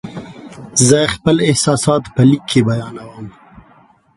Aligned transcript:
زه 0.87 0.99
خپل 1.15 1.35
احساسات 1.49 2.03
په 2.15 2.21
لیک 2.29 2.43
کې 2.51 2.59
بیانوم. 2.67 3.27